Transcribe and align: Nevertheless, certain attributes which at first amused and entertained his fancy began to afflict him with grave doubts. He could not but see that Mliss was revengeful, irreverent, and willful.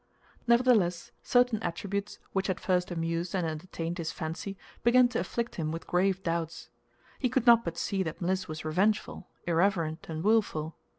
Nevertheless, 0.47 1.11
certain 1.21 1.61
attributes 1.61 2.17
which 2.33 2.49
at 2.49 2.59
first 2.59 2.89
amused 2.89 3.35
and 3.35 3.45
entertained 3.45 3.99
his 3.99 4.11
fancy 4.11 4.57
began 4.81 5.07
to 5.09 5.19
afflict 5.19 5.57
him 5.57 5.71
with 5.71 5.85
grave 5.85 6.23
doubts. 6.23 6.69
He 7.19 7.29
could 7.29 7.45
not 7.45 7.63
but 7.63 7.77
see 7.77 8.01
that 8.01 8.19
Mliss 8.19 8.47
was 8.47 8.65
revengeful, 8.65 9.27
irreverent, 9.45 10.07
and 10.09 10.23
willful. 10.23 10.75